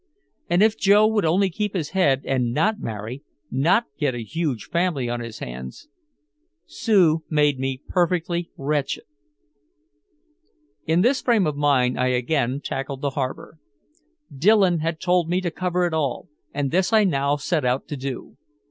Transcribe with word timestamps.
And 0.49 0.63
if 0.63 0.79
Joe 0.79 1.05
would 1.05 1.25
only 1.25 1.51
keep 1.51 1.75
his 1.75 1.91
head 1.91 2.23
and 2.25 2.51
not 2.51 2.79
marry, 2.79 3.21
not 3.51 3.85
get 3.99 4.15
a 4.15 4.23
huge 4.23 4.63
family 4.65 5.07
on 5.07 5.19
his 5.19 5.37
hands 5.37 5.89
Sue 6.65 7.23
made 7.29 7.59
me 7.59 7.83
perfectly 7.87 8.49
wretched. 8.57 9.03
In 10.87 11.01
this 11.01 11.21
frame 11.21 11.45
of 11.45 11.55
mind 11.55 11.99
I 11.99 12.07
again 12.07 12.61
tackled 12.63 13.01
the 13.01 13.11
harbor. 13.11 13.59
Dillon 14.35 14.79
had 14.79 14.99
told 14.99 15.29
me 15.29 15.39
to 15.39 15.51
cover 15.51 15.85
it 15.85 15.93
all, 15.93 16.27
and 16.51 16.71
this 16.71 16.91
I 16.91 17.03
now 17.03 17.35
set 17.35 17.63
out 17.63 17.87
to 17.89 17.95
do. 17.95 18.37